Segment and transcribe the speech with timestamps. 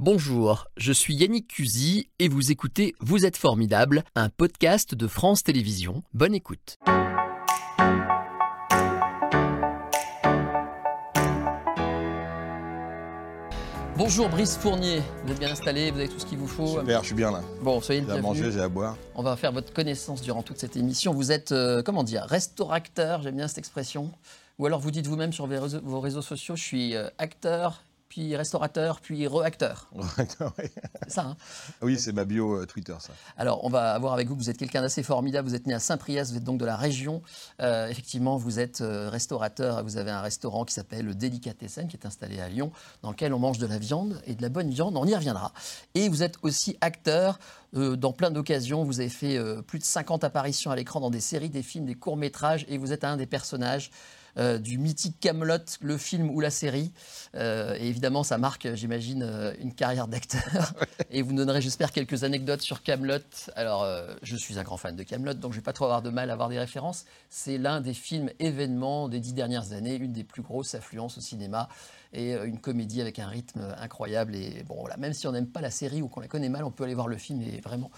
[0.00, 5.42] Bonjour, je suis Yannick Cusy et vous écoutez Vous êtes formidable, un podcast de France
[5.42, 6.04] Télévisions.
[6.14, 6.78] Bonne écoute.
[13.96, 17.00] Bonjour Brice Fournier, vous êtes bien installé, vous avez tout ce qu'il vous faut Super,
[17.00, 17.40] je suis bien là.
[17.60, 18.96] Bon, soyez le J'ai à manger, j'ai à boire.
[19.16, 21.12] On va faire votre connaissance durant toute cette émission.
[21.12, 24.12] Vous êtes, euh, comment dire, restaurateur, j'aime bien cette expression.
[24.60, 27.82] Ou alors vous dites vous-même sur vos réseaux, vos réseaux sociaux, je suis euh, acteur,
[28.08, 29.90] puis restaurateur, puis re-acteur.
[30.58, 30.70] Ouais.
[31.04, 31.36] C'est ça, hein
[31.82, 33.12] oui, c'est ma bio euh, Twitter, ça.
[33.36, 35.48] Alors, on va voir avec vous vous êtes quelqu'un d'assez formidable.
[35.48, 37.22] Vous êtes né à Saint-Priest, vous êtes donc de la région.
[37.60, 39.82] Euh, effectivement, vous êtes euh, restaurateur.
[39.82, 43.34] Vous avez un restaurant qui s'appelle le Délicatessen, qui est installé à Lyon, dans lequel
[43.34, 44.96] on mange de la viande et de la bonne viande.
[44.96, 45.52] On y reviendra.
[45.94, 47.38] Et vous êtes aussi acteur.
[47.72, 51.50] dans plein d'occasions, vous avez fait plus de 50 apparitions à l'écran dans des séries,
[51.50, 53.90] des films, des courts-métrages, et vous êtes un des personnages
[54.38, 56.92] euh, du mythique Camelot, le film ou la série.
[57.34, 60.74] Euh, et évidemment, ça marque, j'imagine, euh, une carrière d'acteur.
[61.10, 63.18] Et vous donnerez, j'espère, quelques anecdotes sur Camelot.
[63.56, 63.86] Alors,
[64.22, 66.30] je suis un grand fan de Camelot, donc je vais pas trop avoir de mal
[66.30, 67.04] à avoir des références.
[67.30, 71.20] C'est l'un des films événements des dix dernières années, une des plus grosses affluences au
[71.20, 71.68] cinéma
[72.12, 74.34] et une comédie avec un rythme incroyable.
[74.34, 76.64] Et bon, voilà, même si on n'aime pas la série ou qu'on la connaît mal,
[76.64, 77.90] on peut aller voir le film et vraiment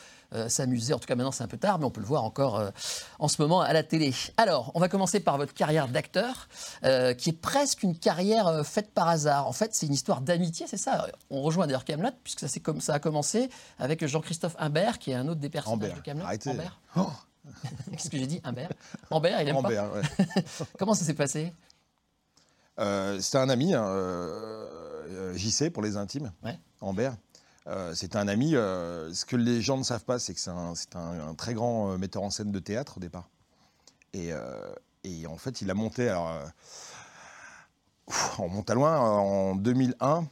[0.49, 0.95] s'amuser.
[0.95, 2.71] En tout cas, maintenant, c'est un peu tard, mais on peut le voir encore euh,
[3.19, 4.15] en ce moment à la télé.
[4.37, 6.49] Alors, on va commencer par votre carrière d'acteur,
[6.85, 9.47] euh, qui est presque une carrière euh, faite par hasard.
[9.47, 11.07] En fait, c'est une histoire d'amitié, c'est ça?
[11.31, 15.15] On rejoint d'ailleurs Camelot, puisque ça, comme ça a commencé avec Jean-Christophe Imbert, qui est
[15.15, 16.25] un autre des personnages Ambert, de Camelot.
[16.27, 16.51] arrêtez.
[16.51, 16.81] Ambert.
[16.97, 17.07] Oh,
[17.91, 18.41] Qu'est-ce que j'ai dit?
[18.45, 18.71] Imbert.
[19.11, 19.61] Ambert, il aime pas.
[19.61, 20.03] Ambert, ouais.
[20.79, 21.53] Comment ça s'est passé?
[22.79, 24.67] Euh, C'était un ami, hein, euh,
[25.11, 26.59] euh, JC pour les intimes, Ouais.
[26.81, 27.15] Ambert.
[27.67, 28.55] Euh, C'était un ami.
[28.57, 31.35] euh, ce que les gens ne savent pas, c'est que c'est un, c'est un- un
[31.35, 33.29] très grand euh, metteur en scène de théâtre au départ.
[34.13, 34.31] Et,
[35.05, 36.09] et en fait, il a monté.
[36.09, 36.33] Alors,
[38.39, 38.99] on monte à loin.
[38.99, 40.27] En 2001,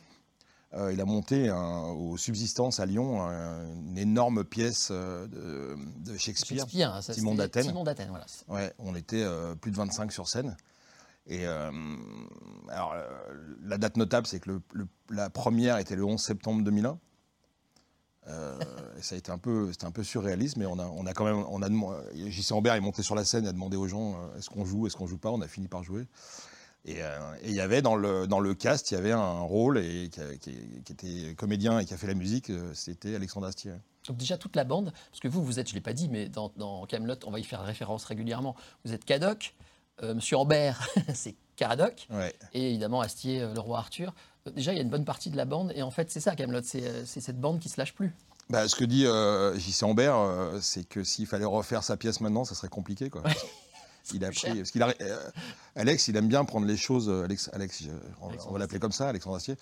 [0.74, 6.16] euh, il a monté un- au Subsistance à Lyon un- une énorme pièce de, de
[6.16, 6.60] Shakespeare.
[6.62, 7.66] Shakespeare, hein, ça, Simon c'était d'Athènes.
[8.48, 8.64] Voilà.
[8.66, 9.24] Ouais, on était
[9.60, 10.56] plus de 25 sur scène.
[11.28, 11.70] Et euh,
[12.70, 12.94] alors,
[13.62, 16.98] la date notable, c'est que le- le- la première était le 11 septembre 2001.
[18.28, 18.58] Euh,
[18.98, 21.14] et ça a été un peu, c'était un peu surréaliste, mais on a, on a
[21.14, 21.68] quand même, on a,
[22.28, 24.64] JC Ambert est monté sur la scène, il a demandé aux gens, euh, est-ce qu'on
[24.64, 26.06] joue, est-ce qu'on joue pas, on a fini par jouer.
[26.84, 29.40] Et euh, et il y avait dans le, dans le cast, il y avait un
[29.40, 33.14] rôle et qui, a- qui- qui était comédien et qui a fait la musique, c'était
[33.14, 33.72] Alexandre Astier.
[34.06, 36.28] Donc déjà toute la bande, parce que vous, vous êtes, je l'ai pas dit, mais
[36.28, 38.54] dans, dans Camelot, on va y faire référence régulièrement.
[38.84, 39.54] Vous êtes Cadoc,
[40.02, 42.32] euh, Monsieur Ambert, c'est Caradoc, Ouais.
[42.54, 44.14] et évidemment Astier, le roi Arthur.
[44.50, 46.34] Déjà, il y a une bonne partie de la bande, et en fait, c'est ça
[46.34, 48.12] Camelot, c'est euh, cette bande qui se lâche plus.
[48.50, 52.20] Bah, ce que dit euh, JC Ambert, euh, c'est que s'il fallait refaire sa pièce
[52.20, 53.10] maintenant, ça serait compliqué.
[53.10, 53.22] Quoi.
[54.14, 55.30] Il a pris, parce qu'il a, euh,
[55.76, 57.10] Alex, il aime bien prendre les choses.
[57.10, 57.84] Alex, Alex,
[58.22, 59.54] on, va l'appeler comme ça, Alexandre Astier.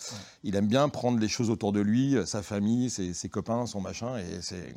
[0.45, 3.81] Il aime bien prendre les choses autour de lui, sa famille, ses, ses copains, son
[3.81, 4.73] machin, et c'est.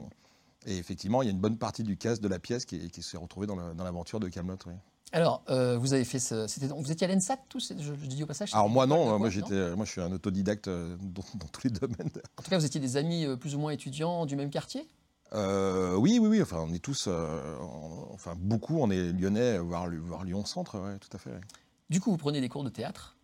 [0.65, 3.01] Et effectivement, il y a une bonne partie du cast de la pièce qui, qui
[3.01, 4.57] s'est retrouvée dans l'aventure de Camelot.
[4.67, 4.73] oui.
[5.11, 6.45] Alors, euh, vous avez fait ce.
[6.79, 9.29] Vous étiez à l'ENSAT, tous je, je dis au passage Alors moi non, quoi, moi
[9.31, 12.11] j'étais, moi je suis un autodidacte euh, dans, dans tous les domaines.
[12.37, 14.87] En tout cas, vous étiez des amis euh, plus ou moins étudiants du même quartier?
[15.33, 16.41] Euh, oui, oui, oui.
[16.43, 20.79] Enfin, on est tous, euh, en- enfin beaucoup, on est lyonnais, voire, voire Lyon Centre,
[20.79, 21.31] ouais, tout à fait.
[21.31, 21.41] ouais.
[21.89, 23.15] Du coup, vous prenez des cours de théâtre?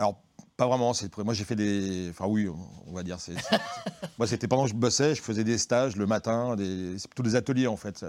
[0.00, 0.18] Alors,
[0.56, 0.94] pas vraiment.
[0.94, 2.08] C'est, moi, j'ai fait des.
[2.10, 3.20] Enfin, oui, on- va dire.
[3.20, 3.34] C'est,
[4.18, 7.22] moi, c'était pendant que je bossais, je faisais des stages le matin, des, c'est plutôt
[7.22, 8.04] des ateliers, en fait.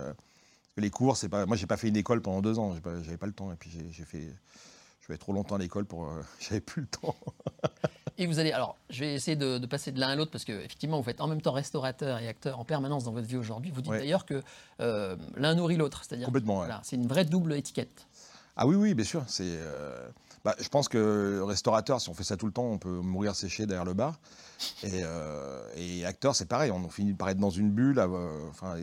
[0.78, 1.46] Les cours, c'est pas.
[1.46, 2.74] Moi, j'ai pas fait une école pendant deux ans.
[2.74, 3.52] J'ai pas- j'avais pas le temps.
[3.52, 4.34] Et puis, j'ai, fait.
[5.02, 6.06] Je allé trop longtemps à l'école pour.
[6.08, 7.16] euh, j'avais plus le temps.
[8.18, 10.44] Et vous allez, alors je vais essayer de, de passer de l'un à l'autre parce
[10.44, 13.38] que effectivement vous faites en même temps restaurateur et acteur en permanence dans votre vie
[13.38, 13.72] aujourd'hui.
[13.72, 13.98] Vous dites Ouais.
[14.00, 14.44] d'ailleurs que
[14.80, 16.66] euh, l'un nourrit l'autre, c'est-à-dire Complètement, ouais.
[16.68, 18.06] voilà, c'est une vraie double étiquette.
[18.58, 19.24] Ah oui, oui, bien sûr.
[19.28, 20.08] C'est, euh,
[20.44, 23.36] bah, je pense que restaurateur, si on fait ça tout le temps, on peut mourir
[23.36, 24.20] séché derrière le bar.
[24.84, 26.72] Et, euh, acteur, c'est pareil.
[26.72, 28.76] On finit par être dans une bulle, euh, enfin,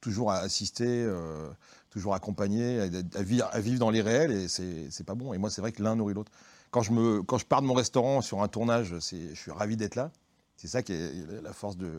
[0.00, 1.50] toujours à assister, euh,
[1.90, 4.30] toujours accompagné, à, à vivre, à vivre dans les réels.
[4.30, 5.32] Et c'est, pas bon.
[5.32, 6.30] Et moi, c'est vrai que l'un nourrit l'autre.
[6.70, 10.10] Quand je, pars de mon restaurant sur un tournage, je suis ravi d'être là.
[10.56, 11.90] C'est ça qui est la force de,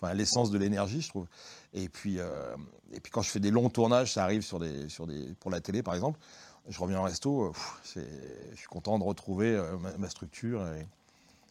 [0.00, 1.26] enfin, l'essence de l'énergie, je trouve.
[1.74, 2.18] Et puis,
[3.12, 4.48] quand je fais des longs tournages, ça arrive
[5.38, 6.18] pour la télé, par exemple.
[6.68, 7.52] Je reviens au resto, euh,
[7.94, 10.86] je suis content de retrouver euh, ma, ma structure et,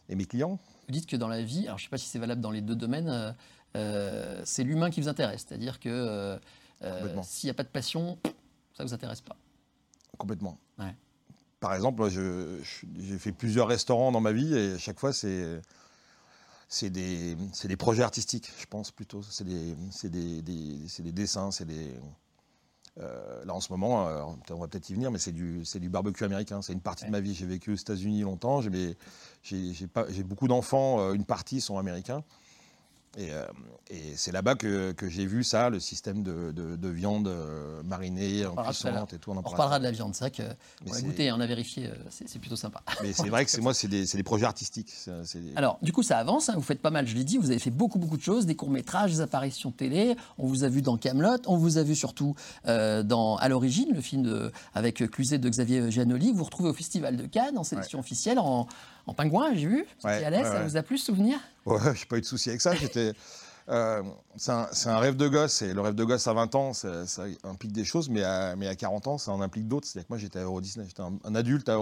[0.08, 0.58] et mes clients.
[0.86, 2.50] Vous dites que dans la vie, alors je ne sais pas si c'est valable dans
[2.50, 3.34] les deux domaines,
[3.76, 5.88] euh, c'est l'humain qui vous intéresse, c'est-à-dire que
[6.82, 8.18] euh, s'il n'y a pas de passion,
[8.74, 9.36] ça ne vous intéresse pas.
[10.16, 10.58] Complètement.
[10.78, 10.94] Ouais.
[11.60, 15.60] Par exemple, j'ai fait plusieurs restaurants dans ma vie et à chaque fois, c'est
[16.70, 17.36] c'est des,
[17.78, 19.22] projets artistiques, je pense plutôt.
[19.22, 21.92] C'est des, des dessins, c'est des.
[23.38, 26.24] Euh, là, en ce moment, euh, on va peut-être y venir, mais c'est du, barbecue
[26.24, 26.62] américain.
[26.62, 27.34] C'est une partie de ma vie.
[27.34, 28.60] J'ai vécu aux États-Unis longtemps.
[28.60, 28.96] J'ai
[30.24, 31.00] beaucoup d'enfants.
[31.00, 32.22] euh, une partie sont américains.
[33.16, 33.44] Et, euh,
[33.90, 37.82] et c'est là-bas que, que j'ai vu ça, le système de, de- de viande euh,
[37.82, 39.30] marinée, en cuissante et tout.
[39.30, 39.50] On en On parlera.
[39.64, 42.54] reparlera de la viande, c'est vrai qu'on a goûté, on a vérifié, euh, c'est plutôt
[42.54, 42.82] sympa.
[43.02, 44.92] Mais c'est vrai que c'est moi, c'est des, projets artistiques.
[45.06, 47.50] Des- Alors, du coup, ça avance, hein, vous faites pas mal, je l'ai dit, vous
[47.50, 50.82] avez fait beaucoup, beaucoup de choses, des courts-métrages, des apparitions télé, on vous a vu
[50.82, 52.34] dans Camelot, on vous a vu surtout
[52.66, 56.68] euh, dans À l'origine, le film de- avec Cluzet de Xavier Giannoli, vous vous retrouvez
[56.68, 58.66] au Festival de Cannes, en sélection officielle, en,
[59.08, 61.38] en pingouin, j'ai vu, Ouais, à l'aise, ouais, ça vous a plu, ce souvenir?
[61.66, 62.74] Ouais, j'ai pas eu de souci avec ça.
[62.74, 63.12] J'étais.
[63.68, 64.02] euh,
[64.36, 64.50] c'est
[64.88, 67.72] un, rêve de gosse, et le rêve de gosse à 20 ans, ça, ça implique
[67.72, 69.86] des choses, mais à, mais à 40 ans, ça en implique d'autres.
[69.86, 71.76] C'est-à-dire que moi, j'étais à Euro Disney, j'étais un, un adulte à-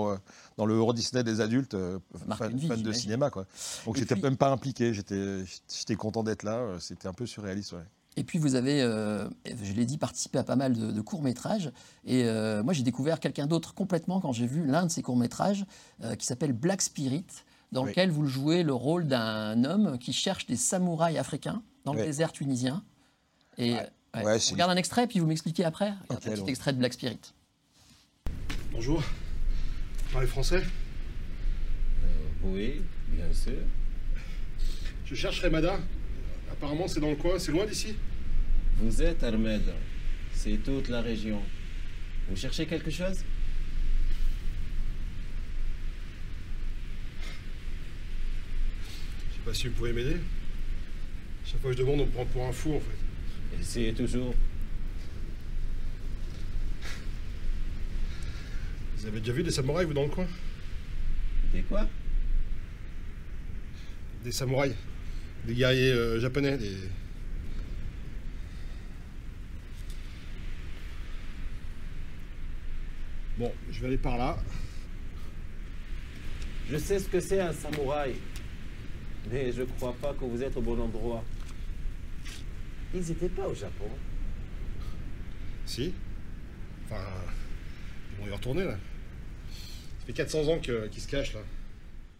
[0.56, 1.99] dans le Euro Disney des adultes, euh,
[2.37, 3.31] fan, une vie, fan de cinéma.
[3.31, 3.46] Quoi.
[3.84, 7.72] Donc, j'étais puis- même pas impliqué, j'étais content d'être là, c'était un peu surréaliste.
[7.75, 7.81] ouais.
[8.19, 9.29] Et puis vous avez, euh,
[9.63, 11.71] je l'ai dit, participé à pas mal de, de courts-métrages.
[12.07, 15.67] Et euh, moi, j'ai découvert quelqu'un d'autre complètement quand j'ai vu l'un de ces courts-métrages
[16.03, 17.27] euh, qui s'appelle Black Spirit,
[17.73, 17.91] dans Oui.
[17.91, 22.07] lequel vous jouez le rôle d'un homme qui cherche des samouraïs africains dans le Oui.
[22.07, 22.83] désert tunisien.
[23.59, 23.91] Et Ouais.
[24.15, 25.91] ouais, Ouais, on c'est- regarde un extrait, puis vous m'expliquez après.
[25.91, 26.49] Regarde un petit donc.
[26.49, 27.19] extrait de Black Spirit.
[28.73, 29.01] Bonjour.
[29.01, 30.63] Vous parlez français?
[32.45, 32.81] Oui,
[33.11, 33.59] bien sûr.
[35.05, 35.79] Je cherche Remada.
[36.53, 37.39] Apparemment, c'est dans le coin.
[37.39, 37.95] C'est loin d'ici
[38.78, 39.62] Vous êtes Ahmed.
[40.32, 41.43] C'est toute la région.
[42.28, 43.25] Vous cherchez quelque chose?
[49.28, 50.17] Je sais pas si vous pouvez m'aider.
[51.44, 53.61] Chaque fois que je demande, on me prend pour un fou, en fait.
[53.61, 54.34] Essayez toujours.
[58.99, 60.26] Vous avez déjà vu des samouraïs, vous, dans le coin?
[61.52, 61.88] Des quoi?
[64.25, 64.75] Des samouraïs.
[65.46, 66.58] Des guerriers euh, japonais.
[66.58, 66.76] Des...
[73.38, 74.37] Bon, je vais aller par là.
[76.71, 78.15] Je sais ce que c'est un samouraï.
[79.31, 81.23] Mais je crois pas que vous êtes au bon endroit.
[82.94, 83.88] Ils n'étaient pas au Japon.
[85.67, 85.93] Si.
[86.87, 87.03] Enfin,
[88.12, 88.77] ils vont y retourner, là.
[90.00, 91.41] Ça fait 400 ans qu'ils se cachent, là.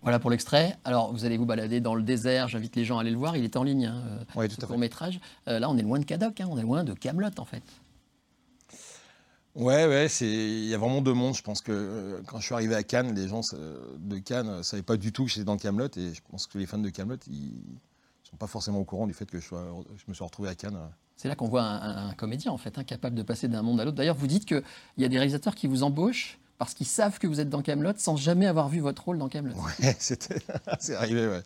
[0.03, 0.77] Voilà pour l'extrait.
[0.85, 2.49] Alors, vous allez vous balader dans le désert.
[2.49, 3.37] J'invite les gens à aller le voir.
[3.37, 4.03] Il est en ligne, hein,
[4.35, 4.67] Ouais, ce tout à fait.
[4.67, 5.19] court-métrage.
[5.49, 7.63] Euh, là, on est loin de Kadok, hein, on est loin de Camelot, en fait.
[9.57, 11.35] Ouais, ouais, c'est il y a vraiment deux mondes.
[11.35, 14.59] Je pense que euh, quand je suis arrivé à Cannes, les gens euh, de Cannes
[14.59, 16.79] ne savaient pas du tout que j'étais dans Camelot et je pense que les fans
[16.79, 17.63] de Camelot, ils
[18.23, 19.55] sont pas forcément au courant du fait que je,
[20.09, 20.79] me suis retrouvé à Cannes.
[21.17, 23.97] C'est là qu'on voit un, comédien, en fait, incapable de passer d'un monde à l'autre.
[23.97, 24.63] D'ailleurs, vous dites qu'il
[24.99, 27.93] y a des réalisateurs qui vous embauchent parce qu'ils savent que vous êtes dans Camelot
[27.97, 29.55] sans jamais avoir vu votre rôle dans Camelot.
[29.81, 30.39] Ouais, c'était,
[30.81, 31.41] c'est arrivé, ouais.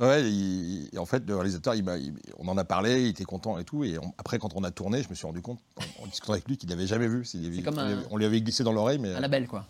[0.00, 0.06] Ouais.
[0.06, 3.24] Ouais, il- et en fait, le réalisateur, il il- on en a parlé, il était
[3.24, 3.84] content et tout.
[3.84, 6.32] Et on- après, quand on a tourné, je me suis rendu compte, en, en discutant
[6.34, 7.24] avec lui, qu'il n'avait jamais vu.
[7.34, 9.66] Avait- comme un- avait, on lui avait glissé dans l'oreille, mais Un label, quoi.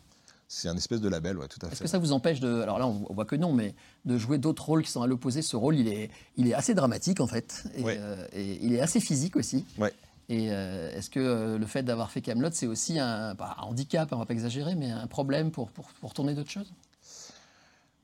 [0.49, 1.85] c'est un espèce de label, ouais, tout à Est-ce fait.
[1.85, 2.61] que ça vous empêche de.
[2.61, 3.75] Alors là, on on voit que non, mais
[4.05, 5.43] de jouer d'autres rôles qui sont à l'opposé.
[5.43, 7.65] Ce rôle, il est, il est assez dramatique, en fait.
[7.77, 7.97] Et, Ouais.
[8.01, 9.65] euh, et il est assez physique aussi.
[9.79, 9.93] Ouais.
[10.33, 14.17] Et euh, est-ce que euh, le fait d'avoir fait Camelot, c'est aussi un, handicap, on
[14.17, 16.73] va pas exagérer, mais un problème pour, pour, pour tourner d'autres choses?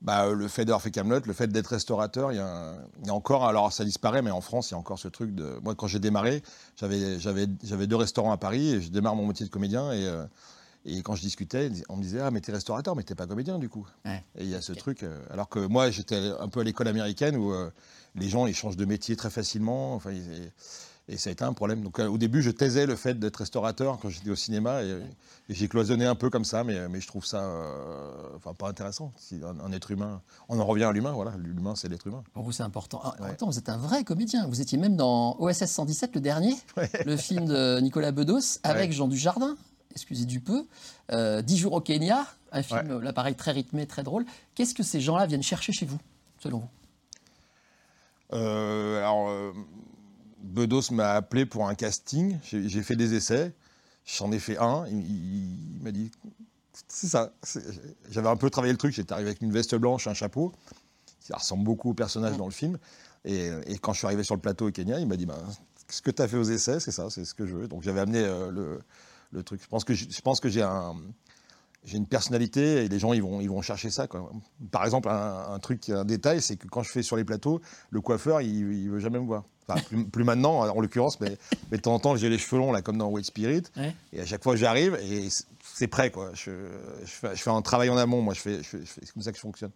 [0.01, 2.75] Bah, euh, le fait d'avoir fait Camelot, le fait d'être restaurateur, il y, a un-
[3.01, 5.07] il y a encore, alors ça disparaît, mais en France, il y a encore ce
[5.07, 5.59] truc de.
[5.63, 6.43] Moi, quand j'ai démarré,
[6.75, 10.07] j'avais, j'avais, j'avais deux restaurants à Paris et je démarre mon métier de comédien et,
[10.85, 13.57] et quand je discutais, on me disait ah mais t'es restaurateur, mais t'es pas comédien
[13.57, 13.87] du coup.
[14.05, 14.23] Ouais.
[14.37, 17.35] Et il y a ce truc, alors que moi j'étais un peu à l'école américaine
[17.35, 17.51] où
[18.15, 20.51] les gens ils changent de métier très facilement, enfin ils-
[21.09, 21.81] et, ça a été un problème.
[21.83, 24.89] Donc euh, au début je taisais le fait d'être restaurateur quand j'étais au cinéma et,
[25.49, 28.69] et j'ai cloisonné un peu comme ça, mais, mais je trouve ça, euh, enfin pas
[28.69, 29.11] intéressant.
[29.17, 32.23] Si un, un être humain, on en revient à l'humain, voilà, l'humain c'est l'être humain.
[32.33, 33.01] Pour vous, c'est important.
[33.03, 33.27] En en Ouais.
[33.27, 34.47] même temps, vous êtes un vrai comédien.
[34.47, 36.55] Vous étiez même dans OSS 117, le dernier,
[37.05, 38.95] le film de Nicolas Bedos, avec Ouais.
[38.95, 39.55] Jean Dujardin,
[39.95, 40.65] excusez du peu,
[41.11, 44.25] euh, 10 jours au Kenya, un film, là pareil, très rythmé, très drôle.
[44.55, 45.97] Qu'est-ce que ces gens-là viennent chercher chez vous,
[46.39, 46.69] selon vous?
[48.33, 49.53] Euh, alors,
[50.43, 52.37] Bedos m'a appelé pour un casting.
[52.43, 53.53] J'ai fait des essais.
[54.05, 54.85] J'en ai fait un.
[54.87, 56.11] Il, il- il m'a dit
[56.87, 57.31] c'est ça.
[58.09, 58.93] J'avais un peu travaillé le truc.
[58.93, 60.53] J'étais arrivé avec une veste blanche, un chapeau.
[61.19, 62.77] Ça ressemble beaucoup au personnage dans le film.
[63.25, 65.37] Et, et quand je suis arrivé sur le plateau au Kenya, il m'a dit bah,
[65.89, 67.67] ce que tu as fait aux essais, c'est ça, c'est ce que je veux.
[67.67, 68.79] Donc j'avais amené euh, le,
[69.31, 69.61] le truc.
[69.61, 69.67] Je
[70.21, 70.95] pense que j'ai un
[71.85, 74.29] j'ai une personnalité et les gens ils vont ils vont chercher ça quoi.
[74.71, 77.61] Par exemple un, un truc un détail c'est que quand je fais sur les plateaux
[77.89, 79.43] le coiffeur il, il veut jamais me voir.
[79.67, 81.37] Enfin, plus, plus maintenant en l'occurrence mais,
[81.71, 83.95] mais de temps en temps j'ai les cheveux longs là comme dans White Spirit Ouais.
[84.13, 86.31] et à chaque fois j'arrive et c'est- prêt quoi.
[86.33, 86.51] Je,
[87.01, 89.23] je, fais, je fais un travail en amont moi je fais, je fais- c'est comme
[89.23, 89.71] ça que je fonctionne.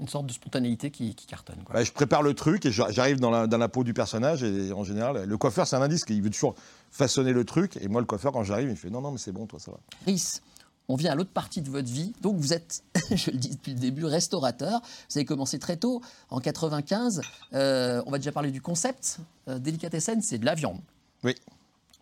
[0.00, 1.62] Une sorte de spontanéité qui, qui cartonne.
[1.64, 1.74] Quoi.
[1.74, 4.42] Bah, je prépare le truc et j'a- j'arrive dans la, dans la peau du personnage
[4.42, 6.54] et en général, le coiffeur c'est un indice, il veut toujours
[6.90, 9.18] façonner le truc et moi le coiffeur quand j'arrive il me fait non non mais
[9.18, 9.78] c'est bon toi ça va.
[10.02, 10.40] Chris,
[10.88, 12.12] on vient à l'autre partie de votre vie.
[12.20, 12.82] Donc vous êtes,
[13.14, 14.80] je le dis depuis le début, restaurateur.
[15.10, 17.22] Vous avez commencé très tôt, en 95.
[17.54, 19.18] Euh, on va déjà parler du concept.
[19.48, 20.80] Euh, Délicatessen, c'est de la viande.
[21.24, 21.34] Oui.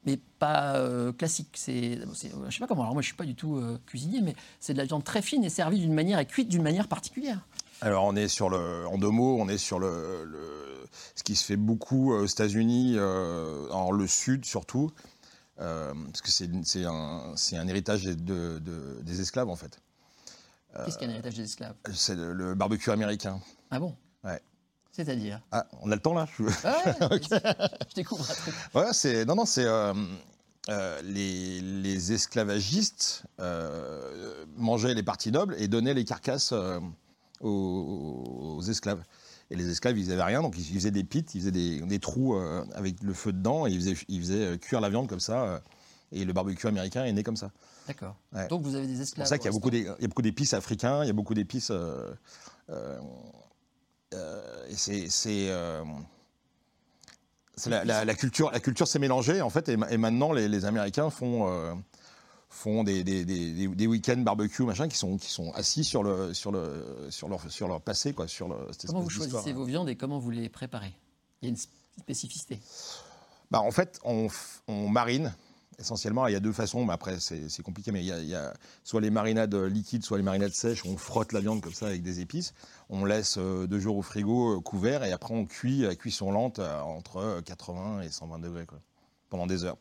[0.06, 1.48] Mais pas euh, classique.
[1.54, 2.82] C'est, c'est- je sais pas comment.
[2.82, 5.20] Alors moi, je suis pas du tout euh, cuisinier, mais c'est de la viande très
[5.20, 7.40] fine et servie d'une manière et cuite d'une manière particulière.
[7.82, 11.34] Alors on est sur le, en deux mots, on est sur le, le- ce qui
[11.36, 14.90] se fait beaucoup aux États-Unis, euh, en le sud surtout,
[15.60, 19.78] euh, parce que c'est un, héritage des- de- de- des esclaves en fait.
[20.84, 21.74] Qu'est-ce qu'un héritage des esclaves?
[21.92, 23.40] C'est le, le barbecue américain.
[23.70, 23.96] Ah bon?
[24.22, 24.40] Ouais.
[24.92, 25.40] C'est-à-dire?
[25.50, 26.26] Ah, on a le temps là?
[26.38, 27.20] Je- Ah ouais,
[27.90, 28.54] Je découvre un truc.
[28.74, 29.92] Ouais, c'est non non c'est euh,
[30.68, 36.78] euh, les, les esclavagistes euh, mangeaient les parties nobles et donnaient les carcasses euh,
[37.40, 39.02] aux, aux esclaves.
[39.50, 41.98] Et les esclaves, ils n'avaient rien, donc ils faisaient des pits, ils faisaient des, des
[41.98, 45.08] trous euh, avec le feu dedans et ils faisaient, ils faisaient euh, cuire la viande
[45.08, 45.42] comme ça.
[45.44, 45.58] euh,
[46.12, 47.50] et le barbecue américain est né comme ça.
[47.86, 48.16] D'accord.
[48.32, 48.46] Ouais.
[48.48, 49.24] Donc vous avez des C'est esclaves.
[49.24, 51.06] pour ça qu'il y a au beaucoup d'é- il y a beaucoup d'épices africains, il
[51.06, 51.70] y a beaucoup d'épices.
[54.70, 55.08] et c'est.
[55.08, 55.50] c'est,
[57.56, 60.32] c'est la, la- la culture, la culture s'est mélangée en fait, et, ma- et maintenant
[60.32, 61.74] les, les Américains font, euh,
[62.50, 66.50] font des, des, des- week-ends barbecue machin qui sont, qui sont assis sur, le, sur,
[66.50, 69.96] le, sur, leur, sur leur passé, quoi, sur le, Comment vous choisissez vos viandes et
[69.96, 70.92] comment vous les préparez?
[71.40, 71.58] Il y a une
[71.98, 72.60] spécificité.
[73.50, 74.28] Bah, en fait, on,
[74.68, 75.32] marine
[75.78, 76.26] essentiellement.
[76.26, 77.90] Il y a deux façons, mais après c'est compliqué.
[77.92, 78.52] Mais il y, a, il y a
[78.84, 80.84] soit les marinades liquides, soit les marinades sèches.
[80.84, 82.52] On frotte la viande comme ça avec des épices.
[82.90, 86.30] On laisse euh, deux jours au frigo euh, couvert et après on cuit à cuisson
[86.32, 88.78] lente euh, entre 80 et 120 degrés quoi,
[89.30, 89.78] pendant des heures.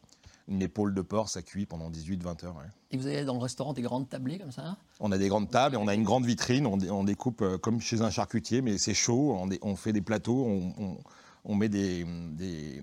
[0.50, 2.56] Une épaule de porc, ça cuit pendant 18-20 heures.
[2.58, 2.63] ouais.
[2.91, 5.50] Et vous avez dans le restaurant des grandes tablées comme ça On a des grandes
[5.50, 6.65] tables et on a une grande vitrine.
[6.65, 9.34] On, dé- on découpe euh, comme chez un charcutier, mais c'est chaud.
[9.39, 10.44] On, dé- on fait des plateaux.
[10.46, 10.98] On, on-
[11.46, 12.03] on met des,
[12.34, 12.82] des,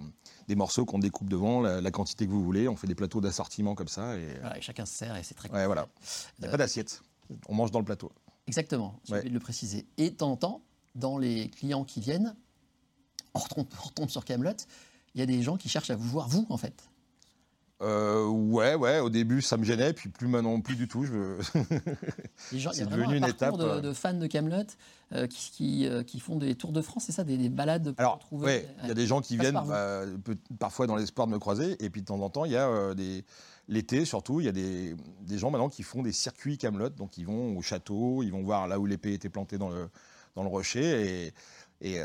[0.48, 2.68] des morceaux qu'on découpe devant, la, la quantité que vous voulez.
[2.68, 4.16] On fait des plateaux d'assortiment comme ça.
[4.16, 5.88] Et, Voilà, et chacun se sert et c'est très ouais, voilà.
[6.38, 7.02] Il n'y a pas d'assiette.
[7.48, 8.10] On mange dans le plateau.
[8.46, 9.22] Exactement, j'ai Ouais.
[9.24, 9.86] de le préciser.
[9.98, 10.62] Et de temps en temps,
[10.94, 12.34] dans les clients qui viennent,
[13.34, 14.52] on retombe, on retombe sur Camelot,
[15.14, 16.88] il y a des gens qui cherchent à vous voir, vous, en fait.
[17.82, 19.00] Euh, ouais, ouais.
[19.00, 21.04] Au début, ça me gênait, puis plus maintenant, plus du tout.
[21.04, 21.36] Je
[22.72, 23.80] C'est devenu un une étape, de, euh.
[23.80, 24.64] de fans de Camelot
[25.28, 28.00] qui, qui, euh, qui font des tours de France, c'est ça, des, des balades pour
[28.00, 30.02] Alors, ouais, il y a des gens qui viennent par bah,
[30.58, 32.94] parfois dans l'espoir de me croiser, et puis de temps en temps, il y a
[32.94, 33.24] des
[33.68, 37.18] l'été surtout, il y a des, des gens maintenant qui font des circuits Camelot, donc
[37.18, 39.88] ils vont au château, ils vont voir là où l'épée était plantée dans le
[40.36, 41.32] dans le rocher,
[41.80, 42.00] et, et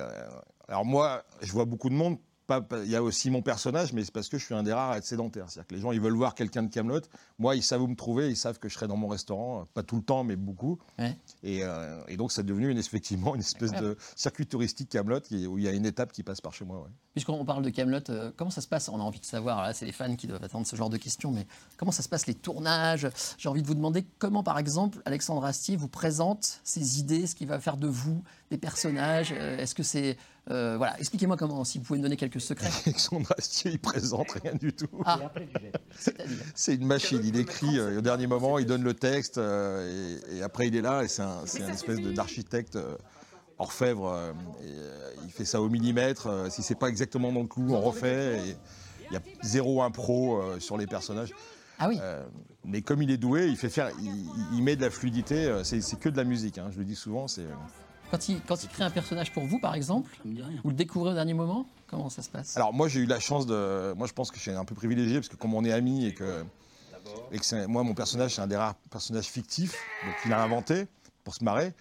[0.68, 2.18] alors moi, je vois beaucoup de monde.
[2.60, 4.74] Pas- Il y a aussi mon personnage, mais c'est parce que je suis un des
[4.74, 5.46] rares à être sédentaire.
[5.48, 7.00] C'est-à-dire que les gens, ils veulent voir quelqu'un de Camelot.
[7.40, 9.84] Moi, ils savent où me trouver, ils savent que je serai dans mon restaurant, pas
[9.84, 10.78] tout le temps, mais beaucoup.
[11.00, 11.16] Ouais.
[11.44, 15.58] Et, euh, et donc, c'est devenu une, effectivement une espèce de circuit touristique Camelot où
[15.58, 16.80] il y a une étape qui passe par chez moi.
[16.82, 16.90] ouais.
[17.14, 18.00] Puisqu'on parle de Camelot,
[18.36, 18.90] comment ça se passe?
[18.90, 20.98] On a envie de savoir, là, c'est les fans qui doivent attendre ce genre de
[20.98, 21.46] questions, mais
[21.78, 23.08] comment ça se passe les tournages?
[23.38, 27.36] J'ai envie de vous demander comment, par exemple, Alexandre Astier vous présente ses idées, ce
[27.36, 29.34] qu'il va faire de vous, des personnages.
[29.38, 30.18] euh, Est-ce que c'est.
[30.52, 32.70] Euh, voilà, expliquez-moi comment, si vous pouvez me donner quelques secrets.
[32.86, 34.88] Alexandre Astier, il présente rien du tout.
[35.06, 35.20] Ah.
[36.56, 40.38] C'est une machine, il écrit euh, au dernier moment, il donne le texte euh, et,
[40.38, 42.96] et après il est là et c'est un, espèce de- d'architecte euh,
[43.60, 44.08] orfèvre.
[44.08, 44.32] euh,
[44.62, 46.28] et, euh, il fait ça au millimètre.
[46.28, 48.40] euh, si c'est pas exactement dans le clou, on refait.
[48.50, 48.56] et
[49.10, 51.34] Il y a zéro impro euh, sur les personnages.
[51.80, 52.24] Ah oui, Euh,
[52.64, 55.46] mais comme il est doué, il fait faire, il, il met de la fluidité.
[55.46, 56.58] euh, C'est c'est que de la musique.
[56.60, 57.28] hein, je le dis souvent.
[57.28, 57.46] C'est
[58.12, 61.14] quand il, quand il crée un personnage pour vous, par exemple, vous le découvrez au
[61.16, 62.56] dernier moment Comment ça se passe?
[62.56, 64.76] Alors moi j'ai eu la chance de, moi je pense que je suis un peu
[64.76, 66.46] privilégié parce que comme on est amis et que,
[67.34, 69.76] et que moi mon personnage c'est un des rares personnages fictifs,
[70.06, 70.88] donc il a inventé
[71.24, 71.74] pour se marrer.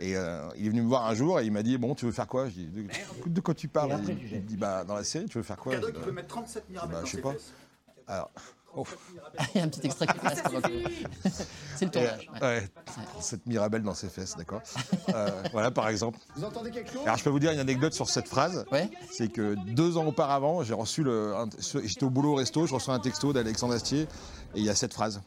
[0.00, 2.04] Et euh, il est venu me voir un jour et il m'a dit bon tu
[2.04, 2.48] veux faire quoi?
[2.48, 2.88] Je dis de,
[3.26, 3.98] de quoi tu parles?
[4.06, 5.74] Il, il me dit bah dans la série tu veux faire quoi?
[5.74, 7.34] Cadeau qui bah, peut mettre 37 bah, mirabelles dans je sais pas.
[8.06, 8.30] Alors,
[8.76, 8.86] oh,
[9.54, 10.68] Il y a un petit extrait qui passe pendant que-
[11.76, 12.28] C'est le tournage.
[12.34, 12.40] ouais.
[12.48, 12.68] ouais,
[13.20, 14.60] cette mirabelle dans ses fesses, d'accord.
[15.14, 16.18] Euh, voilà par exemple.
[16.34, 17.02] Vous entendez quelque chose?
[17.04, 18.64] Alors je peux vous dire une anecdote sur cette phrase.
[18.72, 18.90] Ouais.
[19.12, 21.34] c'est que deux ans auparavant, j'ai reçu le.
[21.36, 21.48] un-
[21.84, 24.06] J'étais au boulot au resto, je reçois un texto d'Alexandre Astier et
[24.56, 25.20] il y a cette phrase.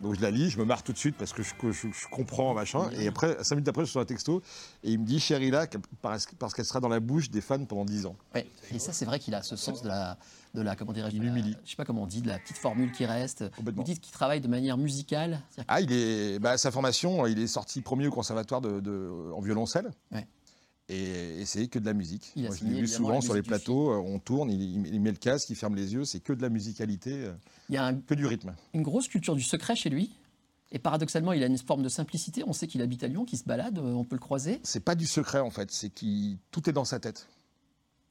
[0.00, 1.88] Donc je la lis, je me marre tout de suite parce que je, que je-
[1.92, 2.88] je comprends machin.
[2.92, 4.42] Et après, cinq minutes après, je reçois un texto
[4.84, 5.66] et il me dit Chérie-là,
[6.02, 8.14] parce, parce qu'elle sera dans la bouche des fans pendant dix ans.
[8.34, 8.46] Ouais.
[8.72, 10.16] Et ça, c'est vrai qu'il a ce sens de la,
[10.54, 13.06] de la comment dirais-je, je sais pas comment on dit, de la petite formule qui
[13.06, 13.44] reste.
[13.60, 15.40] Vous dites qu'il travaille de manière musicale.
[15.66, 16.38] Ah, il est.
[16.38, 19.90] Bah, sa formation, il est sorti premier au conservatoire de, de- en violoncelle.
[20.12, 20.26] Ouais.
[20.90, 22.32] Et, et c'est que de la musique.
[22.34, 25.00] Il Moi, je l'ai vu souvent sur les plateaux, euh, on tourne, il, il- il
[25.00, 27.32] met le casque, il ferme les yeux, c'est que de la musicalité, euh,
[27.68, 28.54] Il y a un- que du rythme.
[28.72, 30.12] une grosse culture du secret chez lui.
[30.72, 32.42] Et paradoxalement, il a une forme de simplicité.
[32.46, 34.60] On sait qu'il habite à Lyon, qu'il se balade, euh, on peut le croiser.
[34.62, 37.26] C'est pas du secret en fait, c'est qu'il tout est dans sa tête.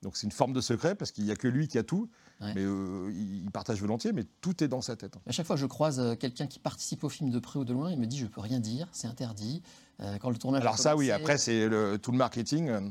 [0.03, 2.09] Donc c'est une forme de secret parce qu'il n'y a que lui qui a tout,
[2.39, 2.53] Ouais.
[2.53, 5.15] mais euh, il partage volontiers, mais tout est dans sa tête.
[5.25, 7.65] À chaque fois que je croise euh, quelqu'un qui participe au film de près ou
[7.65, 9.63] de loin, il me dit je peux rien dire, c'est interdit.
[10.01, 10.61] Euh, quand le tournage.
[10.61, 12.69] Alors ça, oui, après, c'est le- tout le marketing.
[12.69, 12.81] euh,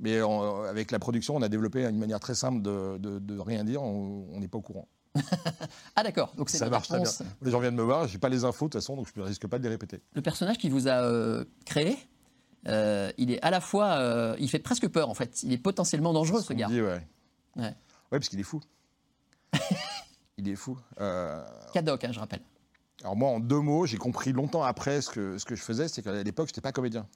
[0.00, 3.38] Mais on- avec la production, on a développé une manière très simple de, de- de
[3.38, 3.82] rien dire.
[3.82, 4.88] On n'est pas au courant.
[5.96, 6.32] Ah d'accord.
[6.36, 7.10] Donc c'est Ça marche très bien.
[7.42, 9.24] Les gens viennent me voir, j'ai pas les infos de toute façon, donc je ne
[9.26, 10.00] risque pas de les répéter.
[10.14, 11.96] Le personnage qui vous a euh, créé,
[12.68, 15.42] euh, il est à la fois, euh, il fait presque peur en fait.
[15.42, 16.66] Il est potentiellement dangereux ce gars.
[16.66, 17.06] dit, ouais.
[17.56, 17.62] Ouais.
[17.64, 17.74] Ouais,
[18.18, 18.60] parce qu'il est fou.
[20.38, 20.78] il est fou.
[21.00, 22.42] Euh, Cadoc, hein, je rappelle.
[23.02, 25.88] alors moi, en deux mots, j'ai compris longtemps après ce que, ce que je faisais,
[25.88, 27.06] c'est qu'à l'époque, je n'étais pas comédien.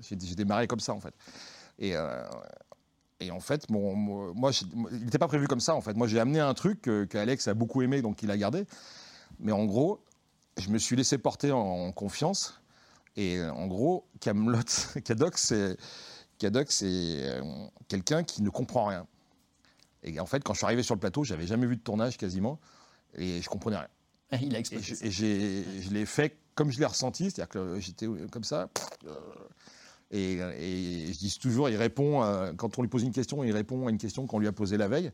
[0.00, 1.14] J'ai démarré comme ça, en fait.
[1.78, 2.24] Et, euh,
[3.20, 4.50] et en fait, mon, mon- moi,
[4.90, 5.94] il n'était pas prévu comme ça, en fait.
[5.94, 8.66] Moi, j'ai amené un truc que, que Alex a beaucoup aimé, donc il a gardé.
[9.38, 10.02] Mais en gros,
[10.58, 12.60] je me suis laissé porter en, en confiance.
[13.16, 14.58] Et euh, en gros, Camelot,
[15.04, 15.76] Cadoc, c'est
[16.38, 17.42] Cadoc, c'est euh,
[17.88, 19.06] quelqu'un qui ne comprend rien.
[20.02, 22.16] Et en fait, quand je suis arrivé sur le plateau, j'avais jamais vu de tournage
[22.16, 22.58] quasiment,
[23.16, 23.88] et je comprenais rien.
[24.42, 27.80] Il a Et, je, et j'ai- je l'ai fait comme je l'ai ressenti, c'est-à-dire que
[27.80, 28.68] j'étais comme ça.
[29.06, 29.14] euh,
[30.10, 33.52] Et, et je dis toujours, il répond, euh, quand on lui pose une question, il
[33.52, 35.10] répond à une question qu'on lui a posée la veille.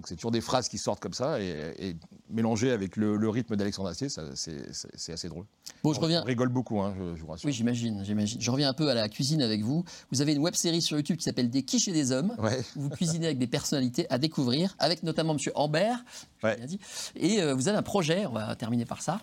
[0.00, 1.96] Donc c'est toujours des phrases qui sortent comme ça, et, et
[2.30, 5.44] mélangé avec le, le rythme d'Alexandre Astier, c'est assez drôle.
[5.84, 6.22] Bon, je On- reviens.
[6.22, 7.46] On rigole beaucoup, hein, je, je vous rassure.
[7.46, 8.40] Oui, j'imagine, j'imagine.
[8.40, 9.84] Je reviens un peu à la cuisine avec vous.
[10.10, 12.34] Vous avez une web série sur YouTube qui s'appelle Des quiches et des hommes.
[12.38, 12.64] Ouais.
[12.76, 16.02] Vous cuisinez avec des personnalités à découvrir, avec notamment Monsieur Ambert,
[16.42, 16.56] Ouais.
[16.56, 16.80] bien dit.
[17.16, 19.20] Et euh, vous avez un projet, on va terminer par ça,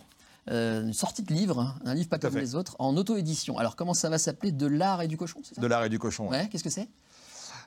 [0.51, 3.57] euh, une sortie de livre, hein, un livre pas comme les autres, en auto-édition.
[3.57, 4.51] Alors comment ça va s'appeler?
[4.51, 5.61] De l'art et du cochon, c'est ça?
[5.61, 6.29] De l'art et du cochon.
[6.29, 6.41] ouais.
[6.41, 6.87] Ouais, qu'est-ce que c'est?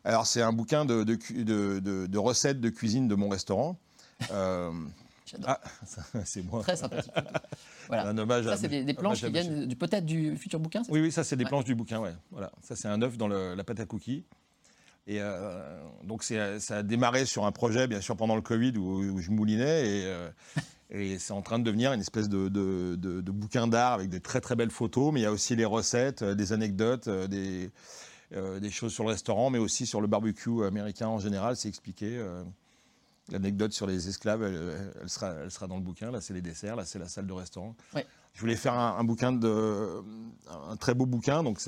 [0.05, 3.29] Alors, c'est un bouquin de, de cu- de- de- de recettes de cuisine de mon
[3.29, 3.79] restaurant.
[4.33, 4.71] Euh,
[5.27, 5.51] J'adore.
[5.51, 5.61] ah,
[6.25, 6.63] c'est moi.
[6.63, 7.13] Très sympathique.
[7.89, 8.09] Voilà.
[8.09, 11.01] Un hommage Ça, c'est des, des planches qui viennent du- peut-être du futur bouquin Oui,
[11.01, 11.51] oui, ça, c'est des Ouais.
[11.51, 12.15] planches du bouquin, ouais.
[12.33, 12.51] Voilà.
[12.63, 14.25] Ça, c'est un œuf dans le- la pâte à cookies.
[15.07, 19.03] Et euh, donc, ça a démarré sur un projet, bien sûr, pendant le Covid, où,
[19.03, 19.87] où je moulinais.
[19.87, 20.29] Et, euh,
[20.91, 24.09] et c'est en train de devenir une espèce de, de- de- de bouquin d'art avec
[24.09, 25.13] des très, très belles photos.
[25.13, 27.71] Mais il y a aussi les recettes, des anecdotes, des,
[28.33, 31.57] des choses sur le restaurant, mais aussi sur le barbecue américain en général.
[31.57, 32.23] C'est expliqué.
[33.31, 36.11] L'anecdote sur les esclaves, elle, elle sera, elle sera dans le bouquin.
[36.11, 36.77] Là, c'est les desserts.
[36.77, 37.75] Là, c'est la salle de restaurant.
[37.95, 38.07] Ouais.
[38.33, 40.03] Je voulais faire un, un bouquin de,
[40.71, 41.43] un très beau bouquin.
[41.43, 41.59] Donc,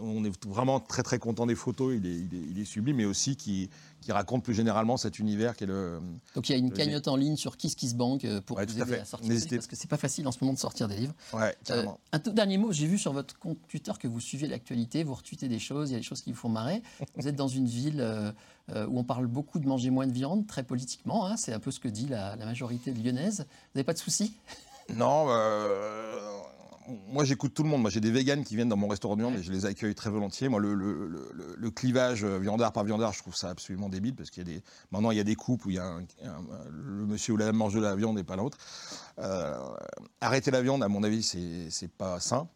[0.00, 1.94] on est vraiment très très content des photos.
[1.96, 5.18] Il est, il est, il est sublime, mais aussi qui, qui raconte plus généralement cet
[5.18, 6.00] univers qui est le.
[6.36, 8.74] Donc il y a une Le- cagnotte en ligne sur KissKissBank euh, pour Ouais, vous
[8.74, 9.00] tout à aider fait.
[9.00, 10.96] à sortir des livres, parce que c'est pas facile en ce moment de sortir des
[10.96, 11.14] livres.
[11.32, 14.46] Ouais, Euh, un tout dernier mot, j'ai vu sur votre compte Twitter que vous suivez
[14.46, 16.82] l'actualité, vous retweetez des choses, il y a des choses qui vous font marrer.
[17.16, 18.30] Vous êtes dans une ville euh,
[18.70, 21.58] euh, où on parle beaucoup de manger moins de viande, très politiquement, hein, c'est un
[21.58, 23.40] peu ce que dit la, majorité lyonnaise.
[23.40, 24.36] Vous n'avez pas de soucis?
[24.94, 26.18] Non, euh,
[27.08, 27.82] moi j'écoute tout le monde.
[27.82, 29.94] Moi j'ai des véganes qui viennent dans mon restaurant de viande et je les accueille
[29.94, 30.48] très volontiers.
[30.48, 34.50] Moi le, clivage euh, viandard par viandard, je trouve ça absolument débile parce qu'il y
[34.50, 36.04] a des maintenant il y a des coupes où il y a un-
[36.70, 38.58] le monsieur ou la dame mange de la viande et pas l'autre.
[40.20, 42.48] Arrêter la viande, à mon avis, c'est pas sain.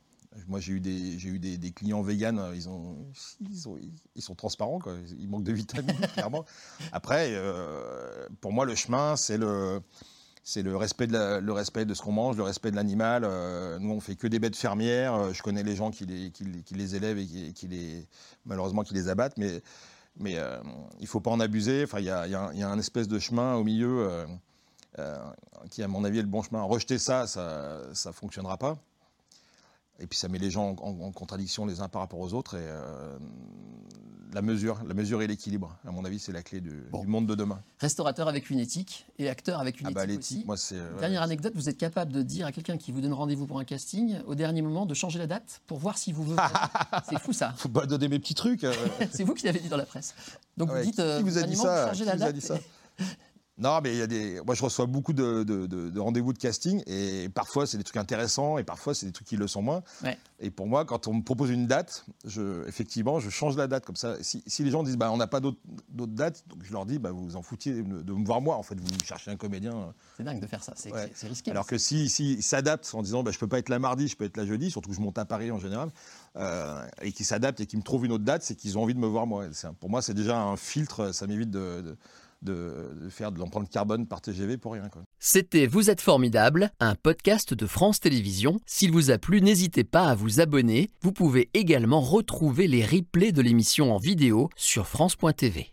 [0.49, 2.97] Moi, j'ai eu des, j'ai eu des, des clients véganes, ils, ont,
[3.41, 3.79] ils, ont-
[4.15, 4.95] ils sont transparents, quoi.
[5.19, 6.45] ils manquent de vitamines, clairement.
[6.93, 9.81] Après, euh, pour moi, le chemin, c'est le,
[10.45, 13.25] c'est le respect de la- le respect de ce qu'on mange, le respect de l'animal.
[13.25, 15.15] Euh, nous, on fait que des bêtes fermières.
[15.15, 17.67] Euh, je connais les gens qui les, qui, les- qui les élèvent et qui, qui
[17.69, 18.07] les,
[18.45, 19.63] malheureusement, qui les abattent, mais,
[20.19, 20.59] mais euh,
[21.01, 21.85] il faut pas en abuser.
[21.85, 23.55] Enfin, il y a, il y a un- il y a un espèce de chemin
[23.55, 24.07] au milieu
[24.99, 25.17] euh,
[25.71, 26.63] qui, à mon avis, est le bon chemin.
[26.63, 28.79] Rejeter ça, ça, ça fonctionnera pas.
[30.01, 32.35] Et puis ça met les gens en, en- en contradiction les uns par rapport aux
[32.35, 32.55] autres.
[32.57, 33.17] Et euh,
[34.35, 37.01] la mesure, la mesure et l'équilibre, à mon avis, c'est la clé du, Bon.
[37.01, 37.63] du monde de demain.
[37.79, 40.45] Restaurateur avec une éthique et acteur avec une Ah bah éthique aussi.
[40.45, 43.47] moi euh, Dernière anecdote, vous êtes capable de dire à quelqu'un qui vous donne rendez-vous
[43.47, 46.37] pour un casting, au dernier moment, de changer la date pour voir si vous veut.
[47.09, 47.55] C'est fou ça.
[47.57, 48.65] Faut pas donner mes petits trucs.
[48.65, 48.75] euh.
[49.13, 50.15] C'est vous qui l'avez dit dans la presse.
[50.59, 52.57] Donc Ouais, vous dites, qui euh, vous a ça Qui la vous dit ça?
[53.59, 54.41] Non, mais il y a des.
[54.45, 57.85] Moi, je reçois beaucoup de, de- de- de rendez-vous de casting et parfois c'est des
[57.85, 59.83] trucs intéressants et parfois c'est des trucs qui le sont moins.
[60.05, 60.19] Ouais.
[60.41, 63.87] Et pour moi, quand on me propose une date, je, effectivement, je change la date
[63.87, 64.17] comme ça.
[64.23, 65.57] Si, si les gens disent, bah, on n'a pas d'autres
[65.97, 68.57] dates, donc je leur dis, bah, vous vous en foutiez de, me voir moi.
[68.57, 69.95] En fait, vous cherchez un comédien.
[70.19, 71.11] C'est dingue de faire ça, c'est Ouais.
[71.23, 71.51] risqué.
[71.51, 74.17] Alors que si, si s'adaptent en disant, bah, je peux pas être là mardi, je
[74.17, 75.89] peux être là jeudi, surtout que je monte à Paris en général,
[76.37, 78.95] euh, et qu'ils s'adaptent et qu'ils me trouvent une autre date, c'est qu'ils ont envie
[78.95, 79.47] de me voir moi.
[79.81, 81.13] Pour moi, c'est déjà un filtre.
[81.13, 81.97] Ça m'évite de,
[82.43, 84.89] de- faire de l'empreinte carbone par TGV pour rien.
[85.19, 88.61] C'était Vous êtes formidable, un podcast de France Télévisions.
[88.67, 90.91] S'il vous a plu, n'hésitez pas à vous abonner.
[91.03, 95.73] Vous pouvez également retrouver les replays de l'émission en vidéo sur France.tv.